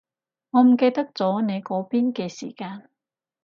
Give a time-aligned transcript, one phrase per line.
[0.49, 2.89] 我唔記得咗你嗰邊嘅時間